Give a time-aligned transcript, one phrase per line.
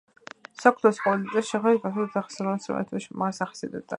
[0.61, 3.83] საქართველოს ყოველ ნაწილში შეხვდებით განსხვავებული სახის კერძებს, რომელიც ამა თუ იმ მხარეს ახასიათებდა.